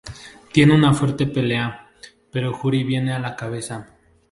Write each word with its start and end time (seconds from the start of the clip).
Tienen 0.51 0.75
una 0.77 0.95
fuerte 0.95 1.27
pelea, 1.27 1.91
pero 2.31 2.53
Juri 2.53 2.83
viene 2.83 3.13
a 3.13 3.19
la 3.19 3.35
cabeza. 3.35 3.93